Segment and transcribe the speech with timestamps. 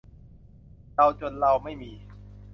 [0.93, 1.91] เลาจน เลาไม่มี